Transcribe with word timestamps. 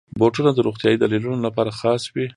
بوټونه 0.19 0.51
د 0.53 0.59
روغتیايي 0.67 0.97
دلیلونو 0.99 1.39
لپاره 1.47 1.71
خاص 1.79 2.03
وي. 2.13 2.25